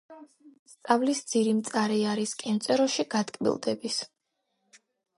'სწავლის 0.71 1.21
ძირი 1.33 1.53
მწარე 1.59 1.99
არის, 2.15 2.35
კენწეროში 2.41 3.09
გატკბილდების" 3.15 4.03